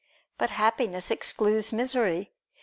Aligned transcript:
But 0.39 0.49
Happiness 0.49 1.11
excludes 1.11 1.71
misery. 1.71 2.31